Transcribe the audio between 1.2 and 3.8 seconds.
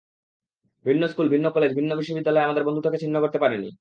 ভিন্ন কলেজ, ভিন্ন বিশ্ববিদ্যালয় আমাদের বন্ধুত্বকে ছিন্ন করতে পারেনি।